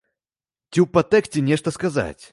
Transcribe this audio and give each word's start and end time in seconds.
Ці 0.71 0.79
ў 0.83 0.87
падтэксце 0.97 1.47
нешта 1.53 1.69
сказаць. 1.79 2.23